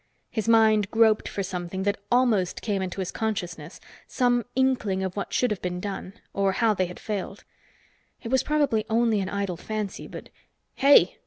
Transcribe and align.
His 0.31 0.47
mind 0.47 0.89
groped 0.89 1.27
for 1.29 1.43
something 1.43 1.83
that 1.83 1.99
almost 2.11 2.63
came 2.63 2.81
into 2.81 3.01
his 3.01 3.11
consciousness 3.11 3.79
some 4.07 4.45
inkling 4.55 5.03
of 5.03 5.15
what 5.15 5.31
should 5.31 5.51
have 5.51 5.61
been 5.61 5.79
done, 5.79 6.13
or 6.33 6.53
how 6.53 6.73
they 6.73 6.87
had 6.87 6.99
failed. 6.99 7.43
It 8.23 8.31
was 8.31 8.41
probably 8.41 8.83
only 8.89 9.19
an 9.19 9.29
idle 9.29 9.57
fancy, 9.57 10.07
but 10.07 10.29
"Hey!" 10.73 11.17